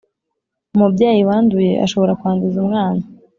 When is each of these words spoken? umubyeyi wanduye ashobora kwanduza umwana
umubyeyi 0.75 1.21
wanduye 1.29 1.71
ashobora 1.85 2.17
kwanduza 2.19 2.57
umwana 2.63 3.03